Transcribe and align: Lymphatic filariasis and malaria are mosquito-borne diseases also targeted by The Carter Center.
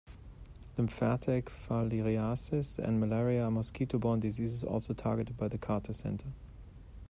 Lymphatic 0.79 1.45
filariasis 1.45 2.79
and 2.79 2.99
malaria 2.99 3.43
are 3.43 3.51
mosquito-borne 3.51 4.19
diseases 4.19 4.63
also 4.63 4.95
targeted 4.95 5.37
by 5.37 5.47
The 5.47 5.59
Carter 5.59 5.93
Center. 5.93 6.33